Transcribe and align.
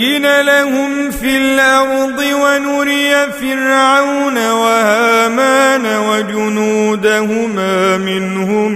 لهم 0.00 1.10
في 1.10 1.36
الأرض 1.36 2.18
ونري 2.18 3.12
فرعون 3.40 4.50
وهامان 4.50 5.86
وجنودهما 5.96 7.96
منهم 7.96 8.72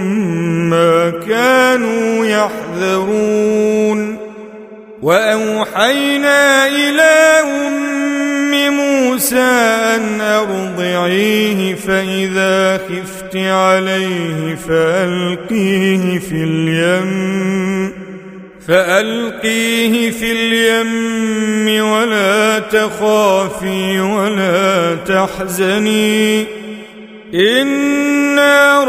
ما 0.69 1.09
كانوا 1.27 2.25
يحذرون 2.25 4.17
واوحينا 5.01 6.67
إلى 6.67 7.41
ام 7.43 8.73
موسى 8.73 9.39
ان 9.95 10.21
ارضعيه 10.21 11.75
فاذا 11.75 12.77
خفت 12.77 13.35
عليه 13.35 14.55
فالقيه 14.55 16.19
في 16.19 16.35
اليم 16.35 18.00
فألقيه 18.71 20.11
في 20.11 20.31
اليم 20.31 21.67
ولا 21.85 22.59
تخافي 22.59 23.99
ولا 23.99 24.95
تحزني. 24.95 26.45
إنا 27.33 28.83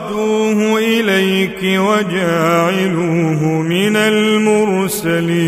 رادوه 0.00 0.78
إليك 0.78 1.62
وجاعلوه 1.62 3.42
من 3.44 3.96
المرسلين. 3.96 5.47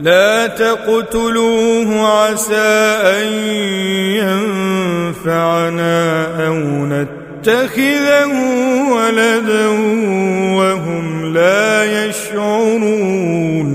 لا 0.00 0.46
تقتلوه 0.46 2.08
عسى 2.08 2.98
أن 3.04 3.26
ينفعنا 5.16 6.24
أو 6.46 6.54
نتخذه 6.86 8.32
ولدا 8.92 9.68
وهم 10.56 11.34
لا 11.34 12.04
يشعرون. 12.04 13.72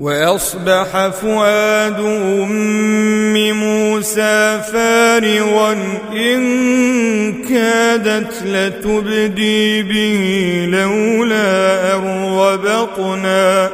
وأصبح 0.00 1.08
فؤاد 1.08 2.00
أم 2.00 3.52
موسى 3.52 4.60
فارغا 4.72 5.76
إن 6.12 6.42
كادت 7.42 8.42
لتبدي 8.46 9.82
به 9.82 10.66
لولا 10.72 11.94
أن 11.96 12.24
ربطنا. 12.38 13.70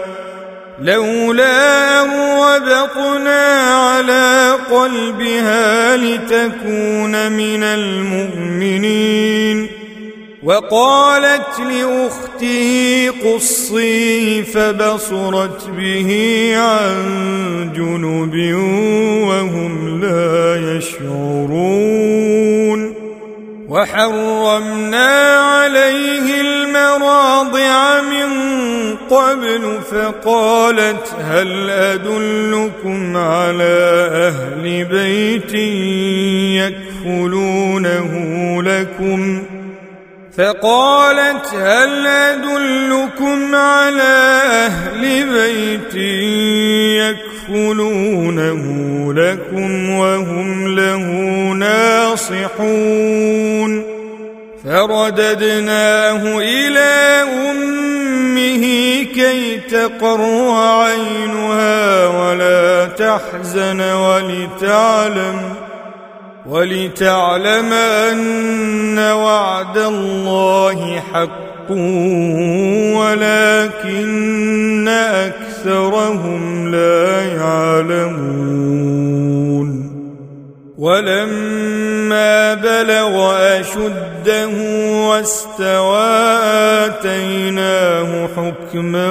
لولا 0.85 2.03
ربطنا 2.03 3.73
على 3.73 4.57
قلبها 4.71 5.97
لتكون 5.97 7.33
من 7.33 7.63
المؤمنين. 7.63 9.69
وقالت 10.43 11.61
لأخته 11.61 13.11
قصيه 13.25 14.43
فبصرت 14.43 15.69
به 15.69 16.11
عن 16.57 17.73
جنب 17.77 18.35
وهم 19.29 20.01
لا 20.01 20.77
يشعرون. 20.77 22.25
وحرمنا 23.69 25.37
عليه 25.37 26.41
المراضع 26.41 28.01
من 28.01 28.29
قبل 29.11 29.79
فقالت 29.91 31.15
هل 31.21 31.71
أدلكم 31.71 33.17
على 33.17 34.09
أهل 34.13 34.85
بيت 34.85 35.55
يكفلونه 37.05 38.13
لكم؟ 38.63 39.43
فقالت 40.39 41.47
هل 41.55 42.07
أدلكم 42.07 43.55
على 43.55 44.43
أهل 44.67 45.03
بيت 45.33 45.95
يكفلونه 47.51 48.63
لكم 49.13 49.91
وهم 49.91 50.75
له 50.75 51.05
ناصحون؟ 51.53 53.15
فرددناه 54.65 56.39
إلى 56.39 57.23
أمه 57.51 58.84
كي 59.15 59.57
تقر 59.59 60.51
عينها 60.51 62.07
ولا 62.07 62.85
تحزن 62.85 63.81
ولتعلم 63.81 65.55
ولتعلم 66.47 67.73
أن 67.73 68.99
وعد 68.99 69.79
الله 69.79 71.03
حق 71.13 71.71
ولكن 73.01 74.89
أكثرهم 74.89 76.71
لا 76.71 77.25
يعلمون 77.37 78.65
ولما 80.85 82.55
بلغ 82.55 83.37
أشده 83.61 84.49
واستوى 85.09 86.07
آتيناه 86.87 88.29
حكما 88.37 89.11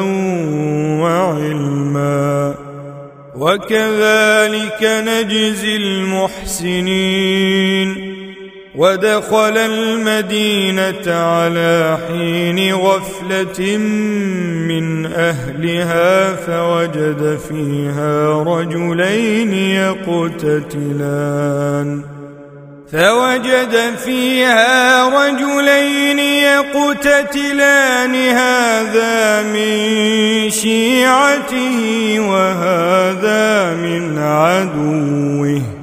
وعلما. 1.02 2.56
وكذلك 3.36 4.84
نجزي 4.84 5.76
المحسنين. 5.76 8.03
ودخل 8.76 9.58
المدينة 9.58 11.08
على 11.08 11.98
حين 12.08 12.74
غفلة 12.74 13.78
من 14.68 15.06
أهلها 15.06 16.36
فوجد 16.36 17.40
فيها 17.50 18.44
رجلين 18.44 19.54
يقتتلان. 20.04 20.94
فوجد 22.92 23.96
فيها 24.06 25.08
رجلين 25.10 26.20
يقتتلان 26.20 28.16
هذا 28.16 29.42
من 29.42 30.50
شيعته 30.50 32.20
وهذا 32.20 33.74
من 33.74 34.18
عدوه. 34.18 35.83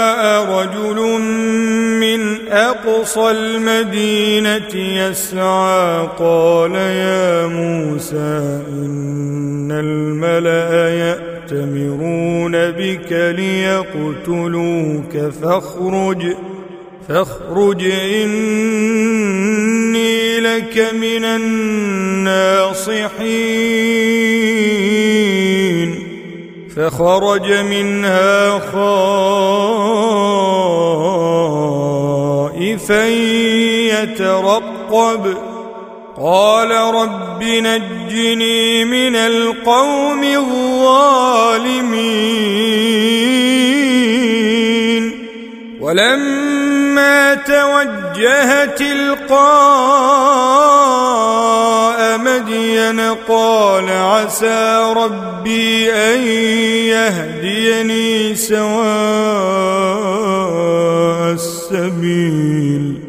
أقصى 3.01 3.31
المدينة 3.31 4.75
يسعى 4.75 6.07
قال 6.19 6.75
يا 6.75 7.47
موسى 7.47 8.61
إن 8.69 9.71
الملأ 9.71 10.89
يأتمرون 10.89 12.51
بك 12.51 13.11
ليقتلوك 13.37 15.17
فاخرج 15.41 16.35
فاخرج 17.07 17.83
إني 18.13 18.39
لك 20.39 20.93
من 20.93 21.25
الناصحين. 21.25 22.61
فخرج 26.75 27.51
منها 27.51 28.59
خائفا 28.59 29.81
يترقب. 34.03 35.37
قال 36.21 36.71
رب 36.71 37.43
نجني 37.43 38.85
من 38.85 39.15
القوم 39.15 40.23
الظالمين. 40.23 41.31
ولما 45.79 47.33
توجه 47.33 48.65
تلقاء 49.31 50.91
مدين 52.17 52.99
قال 53.27 53.89
عسى 53.89 54.93
ربي 54.97 55.93
أن 55.93 56.19
يهديني 56.91 58.35
سواء 58.35 58.71
السبيل. 61.33 62.99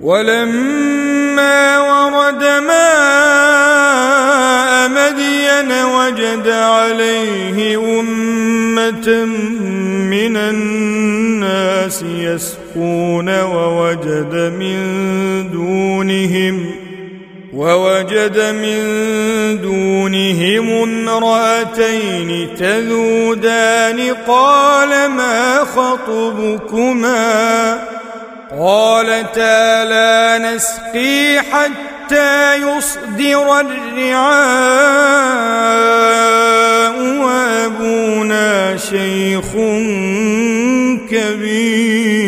ولما 0.00 1.78
ورد 1.78 2.42
ماء 2.66 4.08
مدين 4.88 5.72
وجد 5.84 6.48
عليه 6.48 7.78
أمة 8.00 9.08
من 10.10 10.36
الناس 10.36 12.02
يسقون 12.02 12.57
ووجد 12.76 14.34
من 14.58 14.78
دونهم 15.52 16.88
ووجد 17.52 18.38
من 18.40 18.78
دونهم 19.62 20.70
امرأتين 20.70 22.54
تذودان 22.58 24.14
قال 24.26 25.10
ما 25.10 25.64
خطبكما 25.64 27.18
قالتا 28.58 29.84
لا 29.84 30.38
نسقي 30.38 31.40
حتى 31.40 32.56
يصدر 32.56 33.60
الرعاء 33.60 34.98
وأبونا 37.20 38.76
شيخ 38.76 39.52
كبير 41.10 42.27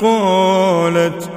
قالت 0.00 1.30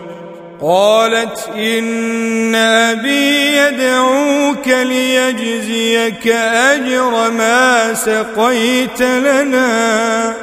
قالت 0.61 1.49
إن 1.55 2.55
أبي 2.55 3.57
يدعوك 3.57 4.67
ليجزيك 4.67 6.27
أجر 6.27 7.31
ما 7.31 7.93
سقيت 7.93 9.01
لنا. 9.01 10.33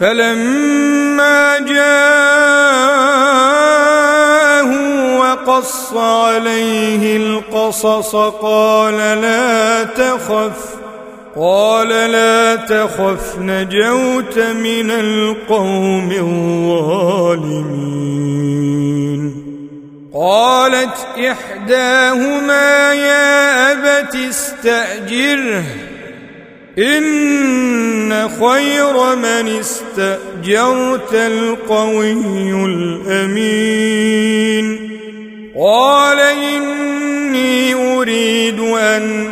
فلما 0.00 1.58
جاءه 1.58 2.32
وقص 5.18 5.94
عليه 5.96 7.16
القصص 7.16 8.16
قال 8.16 8.96
لا 8.96 9.84
تخف. 9.84 10.81
قال 11.36 11.88
لا 11.88 12.56
تخف 12.56 13.38
نجوت 13.38 14.38
من 14.38 14.90
القوم 14.90 16.12
الظالمين. 16.12 17.32
قالت 20.14 21.06
إحداهما 21.18 22.92
يا 22.92 23.72
أبت 23.72 24.14
استأجره 24.14 25.64
إن 26.78 28.28
خير 28.28 29.16
من 29.16 29.48
استأجرت 29.60 31.14
القوي 31.14 32.12
الأمين. 32.64 34.18
قال 35.58 36.18
إني 36.18 37.74
أريد 37.74 38.60
أن 38.60 39.31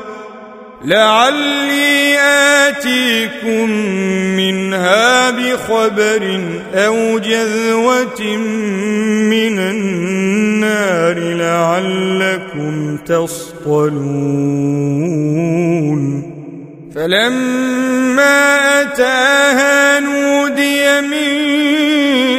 لعلي 0.85 2.17
آتيكم 2.67 3.69
منها 4.37 5.31
بخبر 5.31 6.39
أو 6.73 7.19
جذوة 7.19 8.37
من 9.29 9.59
النار 9.59 11.19
لعلكم 11.19 12.97
تصطلون. 12.97 14.01
فلما 16.95 18.81
أتاها 18.81 19.99
نودي 19.99 21.01
من 21.01 21.90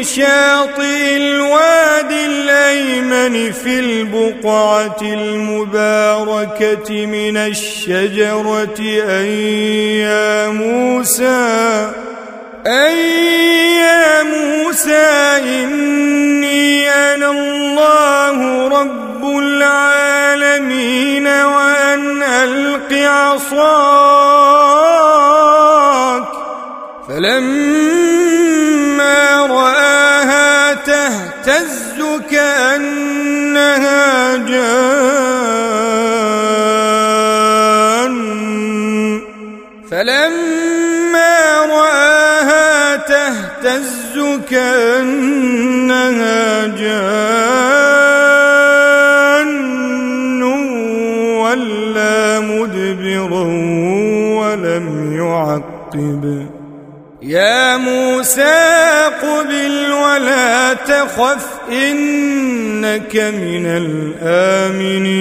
شاطئ 0.03 1.17
الوادي 1.17 2.27
الأيمن 2.27 3.53
في 3.53 3.79
البقعة 3.79 4.97
المباركة 5.03 7.07
من 7.07 7.37
الشجرة 7.37 8.79
أن 9.09 9.27
يا 10.07 10.49
موسى 10.49 11.91
أن 12.67 12.97
يا 13.79 14.23
موسى 14.23 15.07
إني 15.63 16.91
أنا 16.91 17.31
الله 17.31 18.69
رب 18.69 19.39
العالمين 19.39 21.27
وأن 21.27 22.23
ألق 22.23 22.93
عصاك. 22.93 23.53
فلما 27.09 27.62
تهتز 31.12 31.99
كأنها 32.31 34.02
جان. 34.37 34.73
فلما 39.90 41.37
رآها 41.71 42.97
تهتز 42.97 44.14
كأنها 44.50 46.40
جان. 46.66 47.23
ولا 51.42 52.40
مدبرا 52.40 53.45
ولم 54.40 54.87
يعقب. 55.16 56.52
يا 57.25 57.76
موسى 57.76 59.11
قبل 59.23 59.93
ولا 59.93 60.75
تخف 60.75 61.47
إنك 61.71 63.17
من 63.17 63.67
الآمنين. 63.67 65.12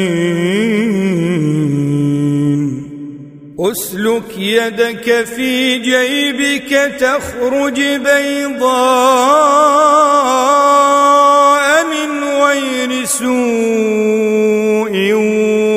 أسلك 3.60 4.38
يدك 4.38 5.25
في 5.36 5.77
جيبك 5.77 6.91
تخرج 7.00 7.81
بيضاء 7.81 8.72
من 11.86 12.24
غير 12.24 13.05
سوء 13.05 13.34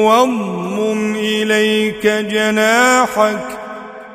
واضمم 0.05 1.17
إليك 1.17 2.07
جناحك 2.07 3.54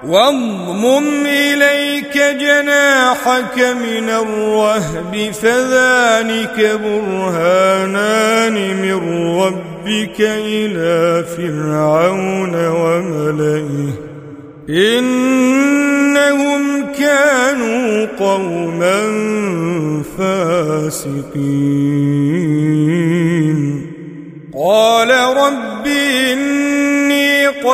واضمم 0.04 1.26
إليك 1.26 2.18
جناحك 2.18 3.58
من 3.58 4.10
الرهب 4.10 5.32
فذلك 5.42 6.80
برهانان 6.84 8.54
من 8.82 9.00
ربك 9.40 10.20
إلى 10.20 11.26
فرعون 11.38 12.68
وملئه 12.68 13.94
إنهم 14.70 16.62
كانوا 17.00 18.08
قوما 18.20 19.00
فاسقين 20.18 22.29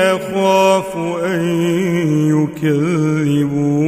أخاف 0.00 0.96
أن 1.24 1.42
يكذبون. 2.30 3.80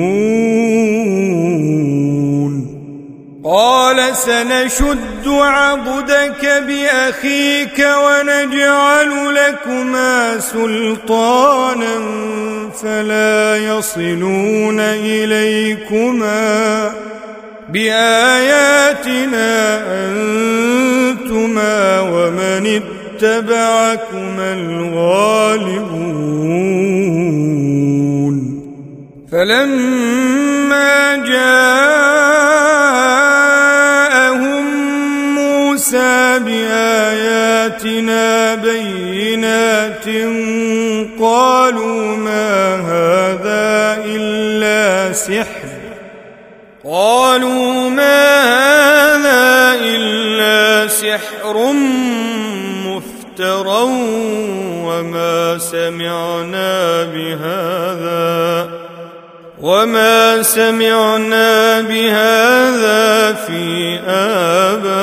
قال 3.44 4.16
سنشد 4.16 5.28
عضدك 5.28 6.62
بأخيك 6.66 7.78
ونجعل 7.78 9.34
لكما 9.34 10.38
سلطانا 10.38 12.00
فلا 12.82 13.56
يصلون 13.56 14.80
إليكما 14.80 16.32
بآياتنا 17.68 19.50
أنتما 20.06 22.00
ومن 22.00 22.66
اتبعكما 23.22 24.52
الغالبون. 24.52 25.92
فلما 29.32 31.16
جاءهم 31.16 31.44
موسى 35.34 36.38
بآياتنا 36.38 38.24
بينات 38.54 40.06
قالوا 41.20 42.16
ما 42.16 42.74
هذا 42.74 44.02
إلا 44.04 45.12
سحر. 45.12 45.72
قالوا 46.84 47.90
ما 47.90 48.42
هذا 48.42 49.74
إلا 49.80 50.88
سحر 50.88 51.72
سمعنا 55.72 57.02
بهذا 57.04 58.70
وما 59.60 60.42
سمعنا 60.42 61.80
بهذا 61.80 63.32
في 63.32 63.98
آبائنا 64.06 64.96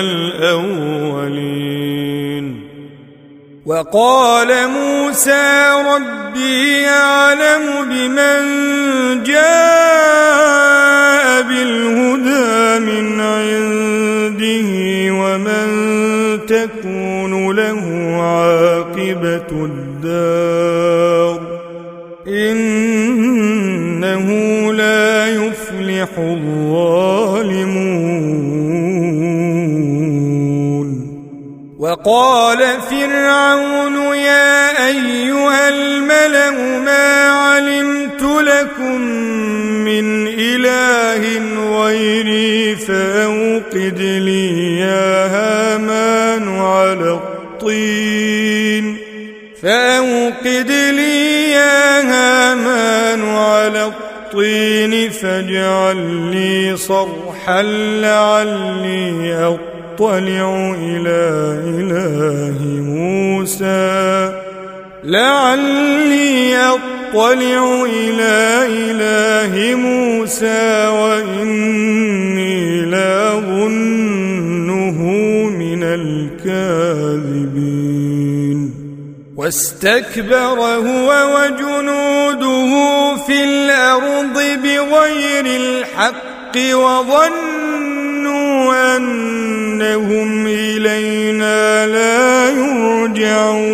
الأولين. 0.00 1.46
وقال 3.66 4.68
موسى 4.68 5.70
ربي 5.94 6.82
يعلم 6.82 7.64
بمن 7.90 8.42
جاء 9.22 9.75
عاقبة 19.16 19.64
الدار 19.64 21.40
إنه 22.28 24.26
لا 24.72 25.26
يفلح 25.26 26.08
الظالمون. 26.18 27.16
وقال 31.78 32.58
فرعون 32.90 33.96
يا 34.16 34.86
أيها 34.88 35.68
الملأ 35.68 36.50
ما 36.80 37.28
علمت 37.30 38.22
لكم 38.22 39.00
من 39.84 40.28
إله 40.28 41.22
غيري 41.82 42.76
فأوقد 42.76 43.98
لي 44.00 44.78
يا 44.78 45.26
هامان 45.26 46.48
على 46.48 47.10
الطين 47.10 47.95
فأوقد 50.46 50.70
لي 50.70 51.50
يا 51.50 52.00
هامان 52.02 53.22
على 53.22 53.84
الطين 53.86 55.10
فاجعل 55.10 55.96
لي 56.30 56.76
صرحا 56.76 57.62
لعلي 58.02 59.34
أطلع 59.34 60.74
إلى 60.78 61.22
إله 61.80 62.58
موسى. 62.64 64.32
لعلي 65.04 66.56
أطلع 66.56 67.84
إلى 67.84 68.66
إله 68.68 69.74
موسى 69.74 70.86
وإني 70.86 72.80
لأظنه 72.80 73.68
من 75.58 75.82
الكاذبين. 75.82 76.66
واستكبر 79.36 80.58
هو 80.60 81.08
وجنوده 81.36 82.70
في 83.26 83.44
الأرض 83.44 84.34
بغير 84.62 85.46
الحق 85.46 86.56
وظنوا 86.74 87.36
أنهم 88.96 90.46
إلينا 90.46 91.86
لا 91.86 92.48
يرجعون. 92.48 93.66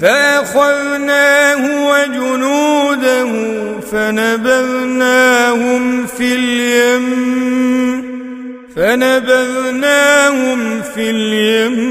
فأخذناه 0.00 1.62
وجنوده 1.90 3.26
فنبذناهم 3.92 5.26
في 6.06 6.34
اليم 6.34 7.08
فنبذناهم 8.76 10.60
في 10.94 11.10
اليم. 11.10 11.87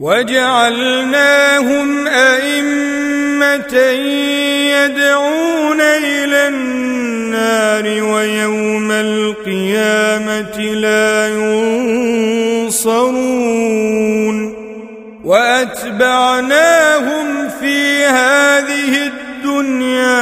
وجعلناهم 0.00 1.88
أئمة 2.06 3.74
يدعون 4.74 5.80
إلى 5.80 6.48
النار 6.48 7.84
ويوم 7.84 8.90
القيامة 8.90 10.58
لا 10.60 11.28
ينصرون. 12.64 13.14
وأتبعناهم 15.24 16.68
في 17.60 18.04
هذه 18.04 19.03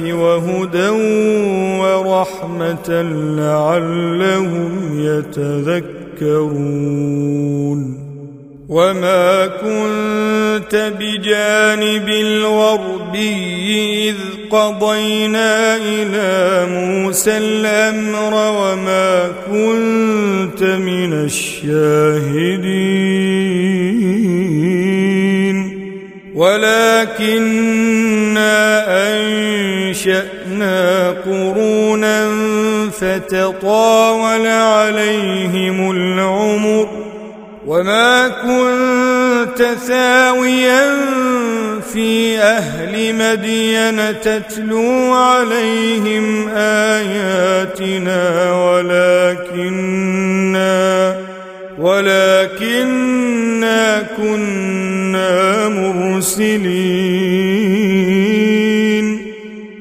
للناس 0.00 0.10
وهدى 0.14 0.88
ورحمة 1.80 2.88
لعلهم 3.36 5.00
يتذكرون. 5.00 6.60
وما 8.68 9.46
كنت 9.46 10.92
بجانب 11.00 12.08
الغربي 12.08 14.08
إذ 14.08 14.16
قضينا 14.50 15.76
إلى 15.76 16.66
موسى 16.70 17.38
الأمر 17.38 18.34
وما 18.34 19.32
كنت 19.50 20.62
من 20.62 21.12
الشاهدين 21.12 22.29
أنشأنا 30.06 31.10
قرونا 31.10 32.30
فتطاول 33.00 34.46
عليهم 34.46 35.90
العمر 35.90 36.88
وما 37.66 38.28
كنت 38.28 39.62
ثاويا 39.86 40.96
في 41.92 42.38
أهل 42.38 43.14
مدين 43.14 44.20
تتلو 44.20 45.12
عليهم 45.12 46.48
آياتنا 46.56 48.52
ولكننا 49.32 50.10
ولكننا 51.78 53.22
كنا 54.16 55.68
مرسلين. 55.68 57.09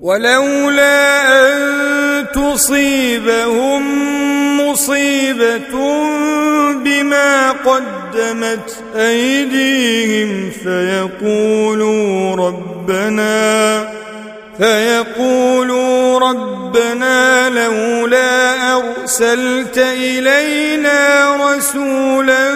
ولولا 0.00 1.22
أن 1.42 2.26
تصيبهم 2.34 3.82
مصيبة 4.60 5.74
بما 6.84 7.50
قدمت 7.52 8.76
أيديهم 8.96 10.50
فيقولوا 10.50 12.36
ربنا 12.36 13.88
فيقولوا 14.58 16.18
ربنا 16.18 17.48
لولا 17.48 18.56
أرسلت 18.76 19.78
إلينا 19.78 21.30
رسولا 21.36 22.50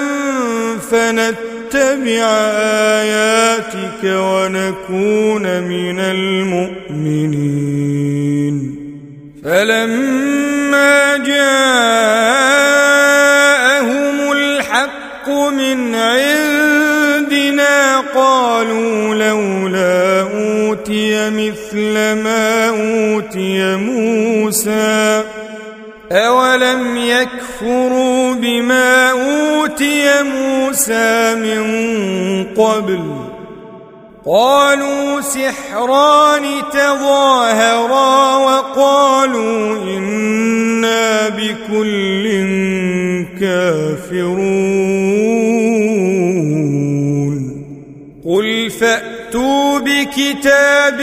فنتبع 1.70 2.26
آياتك 3.00 4.02
ونكون 4.04 5.62
من 5.62 6.00
المؤمنين. 6.00 7.76
فلما 9.44 11.16
جاءهم 11.16 11.52
الحق 14.32 15.28
من 15.28 15.94
عندنا 15.94 18.00
قالوا 18.14 19.14
لولا 19.14 20.22
أوتي 20.22 21.30
مثل 21.30 21.94
ما 21.94 22.68
أوتي 22.68 23.76
موسى. 23.76 25.24
أولم 26.12 26.96
يكفروا 26.96 28.34
بما 28.34 29.10
أوتي 29.10 29.29
موسى 30.22 31.34
من 31.34 31.64
قبل. 32.44 33.00
قالوا 34.26 35.20
سحران 35.20 36.42
تظاهرا 36.72 38.36
وقالوا 38.36 39.76
إنا 39.82 41.28
بكل 41.28 42.24
كافرون. 43.40 44.80
قل 48.26 48.70
فأتوا 48.70 49.78
بكتاب 49.78 51.00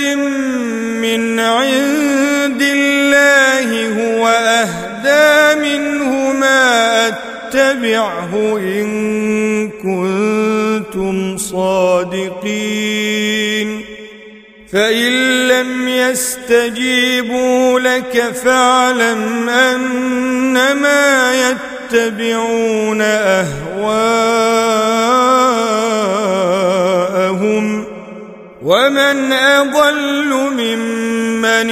من 1.02 1.40
عند 1.40 2.62
الله 2.62 3.88
هو 3.88 4.28
أهدى 4.28 5.62
منه 5.62 6.17
ما 7.56 7.72
أتبعه 7.72 8.58
إن 8.58 9.70
كنتم 9.70 11.38
صادقين. 11.38 12.78
فإن 14.74 15.48
لم 15.48 15.88
يستجيبوا 15.88 17.80
لك 17.80 18.34
فاعلم 18.44 19.50
أنما 19.50 21.34
يتبعون 21.92 23.02
أهواءهم. 23.02 23.48
ومن 28.62 29.34
أضل 29.34 30.30
ممن 30.58 31.72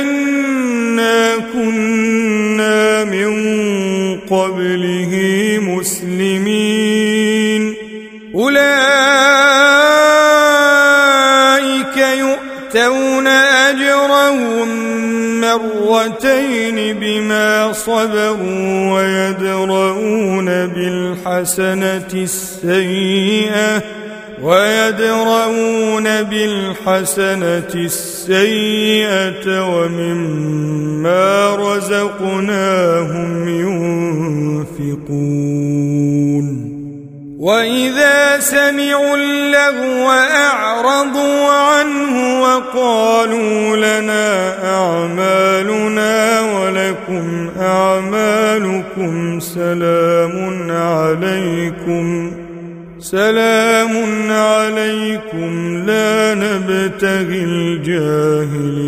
إنا 0.00 1.36
كنا 1.52 3.04
من 3.04 3.30
قبله 4.20 5.12
مسلمين. 5.62 7.74
أولئك 8.34 8.60
يؤتون 11.96 13.26
أجرهم 13.26 14.68
مرتين 15.40 16.98
بما 16.98 17.72
صبروا 17.72 18.92
ويدرؤون 18.92 20.66
بالحسنة 20.66 22.12
السيئة. 22.12 23.99
ويدرؤون 24.42 26.22
بالحسنة 26.22 27.72
السيئة 27.74 29.74
ومما 29.74 31.56
رزقناهم 31.56 33.48
ينفقون. 34.68 36.70
وإذا 37.38 38.40
سمعوا 38.40 39.16
اللغو 39.16 40.10
أعرضوا 40.10 41.48
عنه 41.48 42.42
وقالوا 42.42 43.76
لنا 43.76 44.64
أعمالنا 44.74 46.40
ولكم 46.40 47.50
أعمالكم 47.60 49.40
سلام 49.40 50.70
عليكم. 50.70 52.32
سلام 53.02 53.92
عليكم 54.30 55.76
لا 55.86 56.34
نبتغي 56.34 57.44
الجاهلين. 57.44 58.80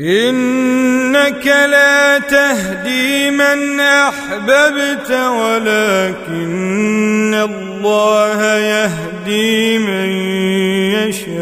إنك 0.00 1.46
لا 1.46 2.18
تهدي 2.18 3.30
من 3.30 3.80
أحببت 3.80 5.10
ولكن 5.10 6.54
الله 7.34 8.42
يهدي 8.58 9.78
من 9.78 10.08
يشاء 10.94 11.36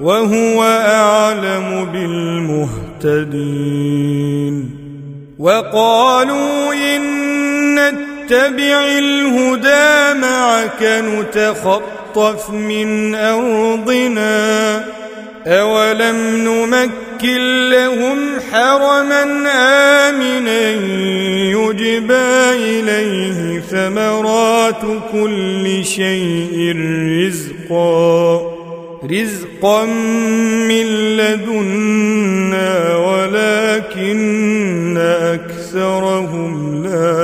وهو 0.00 0.62
أعلم 0.86 1.84
بالمهتدين. 3.04 3.44
وقالوا 5.38 6.53
نتبع 7.74 8.84
الهدى 8.98 10.20
معك 10.20 10.82
نتخطف 10.82 12.50
من 12.50 13.14
أرضنا. 13.14 14.84
أولم 15.46 16.16
نمكن 16.44 17.70
لهم 17.70 18.18
حرما 18.52 19.22
آمنا 20.08 20.70
يجبى 21.50 22.52
إليه 22.52 23.60
ثمرات 23.60 24.82
كل 25.12 25.84
شيء 25.84 26.76
رزقا. 27.26 28.54
رزقا 29.04 29.84
من 30.68 30.86
لدنا 31.16 32.96
ولكن 32.96 34.14
أكثرهم 34.98 36.63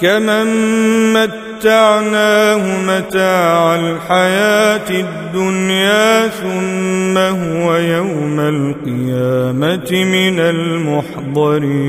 كمن 0.00 0.46
متعناه 1.12 2.82
متاع 2.82 3.74
الحياة 3.74 4.90
الدنيا 4.90 6.28
ثم 6.28 7.18
هو 7.18 7.76
يوم 7.76 8.40
القيامة 8.40 10.04
من 10.04 10.40
المحضرين. 10.40 11.88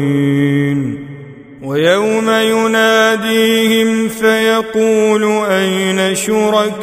ويوم 1.64 2.30
يناديهم 2.30 4.08
فيقول 4.08 5.24
أين 5.50 6.16
شركائي 6.16 6.80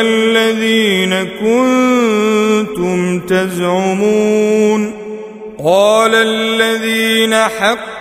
الذين 0.00 1.14
كنتم 1.40 3.20
تزعمون؟ 3.20 4.92
قال 5.64 6.14
الذين 6.14 7.34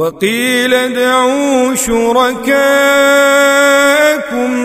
وقيل 0.00 0.74
ادعوا 0.74 1.74
شركاءكم 1.74 2.50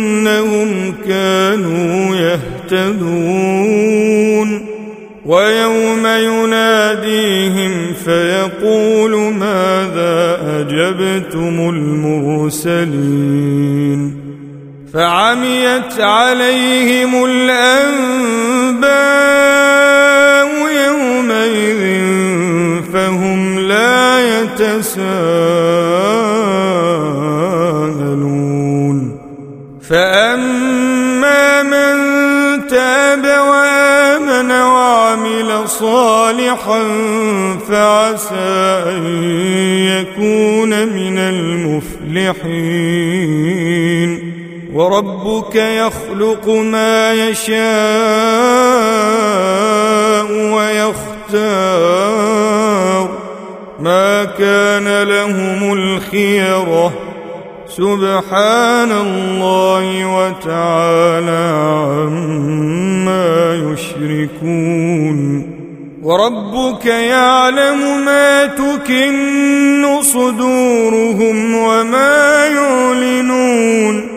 كانوا 1.07 2.15
يهتدون 2.15 3.37
ويوم 5.25 6.05
يناديهم 6.07 6.66
فيقول 8.07 9.33
ماذا 9.33 10.39
أجبتم 10.59 11.69
المرسلين 12.49 13.37
فعميت 14.93 15.99
عليهم 15.99 17.25
الأنباء 17.25 18.87
يومئذ 20.87 21.83
فهم 22.93 23.59
لا 23.59 24.39
يتساءلون 24.39 24.97
فأما 29.89 31.63
من 31.63 31.97
تاب 32.67 33.25
وعمل 35.07 35.69
صالحا 35.69 36.83
فعسى 37.69 38.83
أن 38.87 39.23
يكون 39.87 40.87
من 40.87 41.17
المفلحين. 41.17 42.37
وربك 44.73 45.55
يخلق 45.55 46.49
ما 46.49 47.13
يشاء 47.13 47.57
ويختار. 50.53 51.97
ما 53.79 54.23
كان 54.23 55.03
لهم 55.03 55.73
الخيرة 55.73 57.06
سبحان 57.77 58.91
الله 58.91 60.05
وتعالى 60.17 61.45
عما 61.93 63.53
يشركون 63.53 65.17
وربك 66.03 66.85
يعلم 66.85 68.05
ما 68.05 68.45
تكن 68.45 70.01
صدورهم 70.01 71.55
وما 71.55 72.45
يعلنون 72.45 74.16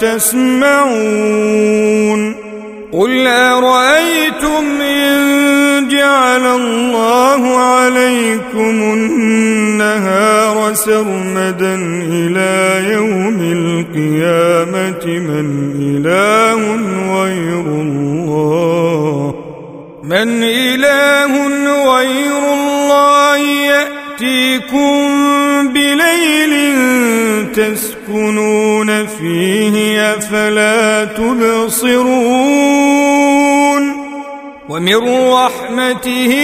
تسمعون. 0.00 1.20
قل 2.92 3.26
أرأيتم 3.26 4.80
إن 4.80 5.88
جعل 5.88 6.46
الله 6.46 7.56
عليكم 7.56 8.82
النهار 8.92 10.74
سرمدا 10.74 11.74
إلى 12.12 12.84
يوم 12.92 13.38
القيامة 13.40 15.06
من 15.06 15.46
إله 15.80 16.60
غير 17.22 17.60
الله. 17.60 19.34
من 20.04 20.42
إله 20.42 21.10
غير 21.96 22.42
الله 22.52 23.36
يأتيكم 23.36 25.09
تسكنون 28.10 29.06
فيه 29.06 30.02
أفلا 30.14 31.04
تبصرون 31.04 32.00
ومن 34.68 34.96
رحمته 35.32 36.34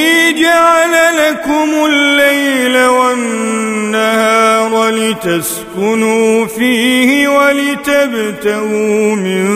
جعل 0.40 0.94
لكم 1.18 1.68
الليل 1.86 2.86
والنهار 2.86 4.72
لتسكنوا 4.90 6.46
فيه 6.46 7.28
ولتبتغوا 7.28 9.14
من 9.14 9.46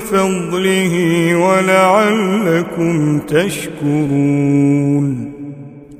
فضله 0.00 1.34
ولعلكم 1.36 3.18
تشكرون 3.18 4.52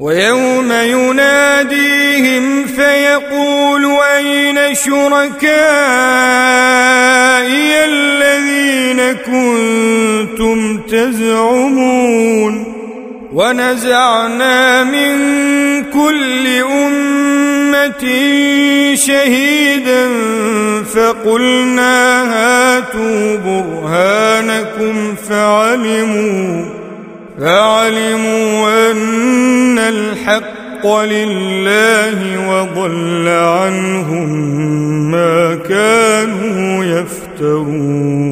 ويوم 0.02 0.72
يناديهم 0.72 2.66
فيقول 2.66 3.84
أين 4.16 4.74
شركائي 4.74 5.44
الذين 7.84 9.12
كنتم 9.12 10.78
تزعمون 10.78 12.74
ونزعنا 13.32 14.84
من 14.84 15.14
كل 15.84 16.46
أمة 16.72 18.04
شهيدا 18.94 20.08
فقلنا 20.94 22.24
هاتوا 22.34 23.36
برهانكم 23.36 25.14
فعلموا 25.28 26.81
فعلموا 27.40 28.90
أن 28.90 29.78
الحق 29.78 30.86
لله 30.86 32.48
وضل 32.48 33.28
عنهم 33.28 34.28
ما 35.10 35.54
كانوا 35.68 36.84
يفترون. 36.84 38.22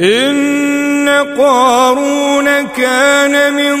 إن 0.00 1.08
قارون 1.38 2.44
كان 2.76 3.54
من 3.54 3.76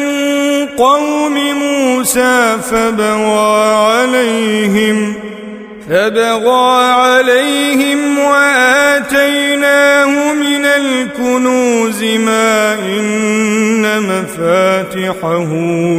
قوم 0.78 1.34
موسى 1.54 2.58
فبغى 2.70 3.74
عليهم 3.74 5.14
فبغى 5.88 6.84
عليهم 6.84 8.18
وآتيناه 8.18 9.54
من 10.32 10.64
الكنوز 10.64 12.04
ما 12.04 12.74
إن 12.74 14.02
مفاتحه 14.02 15.48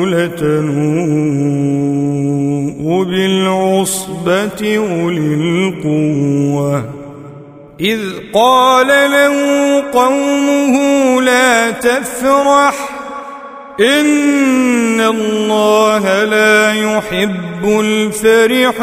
لتنوء 0.06 1.46
بالعصبة 3.04 4.78
أولي 4.78 5.34
القوة 5.34 6.90
إذ 7.80 8.00
قال 8.34 8.88
له 8.88 9.36
قومه 9.94 10.76
لا 11.22 11.72
تفرح 11.72 12.95
إن 13.80 15.02
الله 15.02 16.24
لا 16.24 16.74
يحب 16.74 17.64
الفرحين 17.66 18.76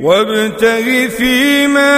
وابتغ 0.00 1.08
فيما 1.08 1.88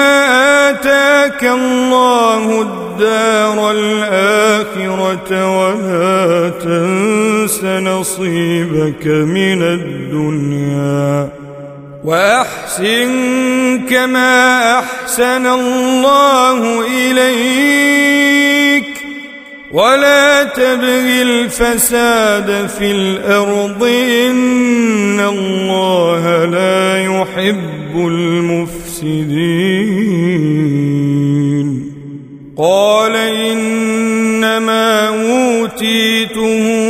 آتاك 0.71 1.45
الله 1.45 2.63
الدار 2.63 3.71
الآخرة 3.71 5.59
ولا 5.59 6.51
تنس 6.51 7.65
نصيبك 7.65 9.07
من 9.07 9.63
الدنيا 9.63 11.40
وأحسن 12.05 13.87
كما 13.91 14.79
أحسن 14.79 15.47
الله 15.47 16.87
إليك 16.87 18.85
ولا 19.73 20.45
تبغ 20.45 21.23
الفساد 21.23 22.69
في 22.79 22.91
الأرض 22.91 23.85
إن 23.85 25.21
الله 25.21 26.45
لا 26.45 27.05
يحب 27.05 27.97
المفسدين. 27.97 29.51
قال 32.59 33.17
إنما 33.17 35.09
أوتيته 35.09 36.90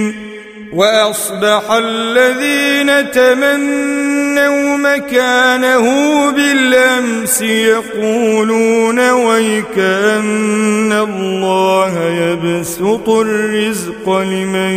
وأصبح 0.73 1.71
الذين 1.71 3.11
تمنوا 3.11 4.77
مكانه 4.77 5.85
بالأمس 6.31 7.41
يقولون 7.41 9.11
ويكأن 9.11 10.91
الله 10.91 11.99
يبسط 12.03 13.09
الرزق 13.09 14.09
لمن 14.09 14.73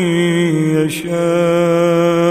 يشاء 0.85 2.25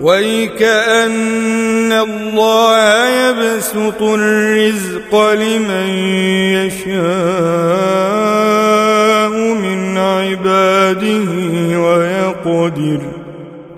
ويكأن 0.00 1.92
الله 1.92 3.08
يبسط 3.08 4.02
الرزق 4.02 5.32
لمن 5.32 5.88
يشاء 6.54 6.94
من 9.54 9.98
عباده 9.98 11.78
ويقدر 12.46 13.00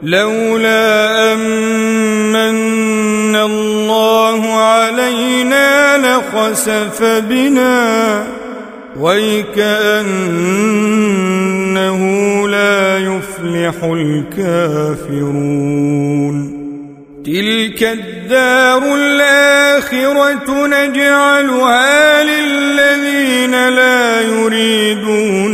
لولا 0.02 1.32
أمن 1.32 3.36
الله 3.36 4.54
علينا 4.54 5.98
لخسف 5.98 7.02
بنا 7.02 8.24
ويكأنه 9.00 10.06
لا 12.48 12.98
يفلح 12.98 13.84
الكافرون. 13.84 15.46
تلك 17.26 17.82
الدار 17.82 18.82
الآخرة 18.94 20.66
نجعلها 20.66 22.24
للذين 22.24 23.68
لا 23.68 24.20
يريدون 24.20 25.45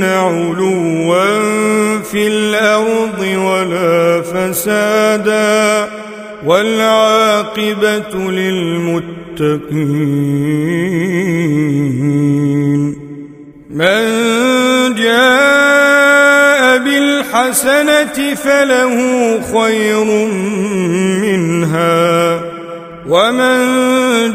فسادا 4.52 5.88
والعاقبة 6.46 8.14
للمتقين 8.30 9.02
من 13.70 14.04
جاء 14.94 16.78
بالحسنة 16.78 18.34
فله 18.34 18.96
خير 19.52 20.04
منها 21.24 22.40
ومن 23.08 23.56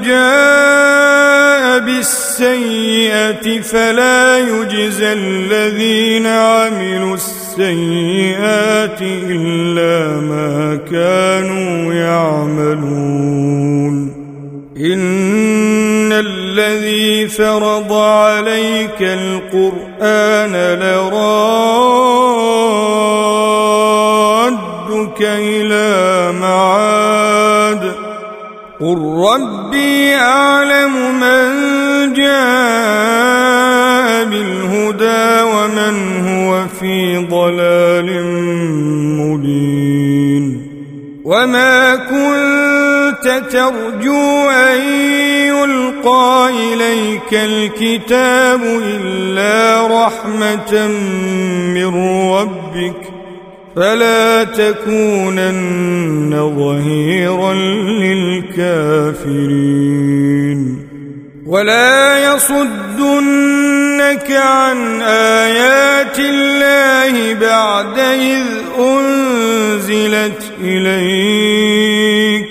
جاء 0.02 1.80
بالسيئة 1.80 3.62
فلا 3.62 4.38
يجزى 4.38 5.14
الذين 5.14 6.28
عملوا 6.28 7.16
السيئات 7.60 9.02
إلا 9.02 10.22
ما 10.22 10.80
كانوا 10.92 11.94
يعملون. 11.94 13.94
إن 14.78 16.12
الذي 16.12 17.28
فرض 17.28 17.94
عليك 17.94 19.02
القرآن 19.02 20.80
لرادك 20.80 21.12
إلى 25.22 26.32
معاد. 26.42 27.92
قل 28.80 29.28
ربي 29.34 30.16
أعلم 30.16 31.20
من 31.20 31.48
جاء 32.14 33.28
بالهدى 34.26 35.42
ومن 35.42 36.17
في 36.80 37.18
ضلال 37.18 38.24
مبين. 39.20 40.46
وما 41.26 41.96
كنت 41.96 43.44
ترجو 43.52 44.50
أن 44.50 44.82
يلقى 45.48 46.50
إليك 46.50 47.34
الكتاب 47.34 48.62
إلا 48.64 49.88
رحمة 49.88 50.88
من 51.74 51.92
ربك 52.32 53.02
فلا 53.76 54.44
تكونن 54.44 56.32
ظهيرا 56.58 57.54
للكافرين. 58.64 60.87
ولا 61.48 62.34
يصدنك 62.34 64.32
عن 64.32 65.02
آيات 65.02 66.20
الله 66.20 67.34
بعد 67.34 68.00
إذ 68.00 68.44
أنزلت 68.80 70.42
إليك. 70.64 72.48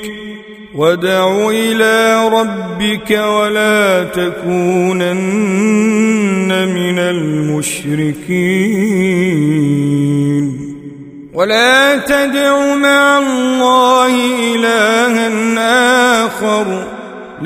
وادع 0.74 1.50
إلى 1.50 2.28
ربك 2.28 3.10
ولا 3.10 4.04
تكونن 4.04 4.88
من 6.68 6.98
المشركين. 6.98 8.06
ولا 11.34 11.96
تدع 11.96 12.74
مع 12.74 13.18
الله 13.18 14.14
إلها 14.54 15.28
آخر. 16.26 16.95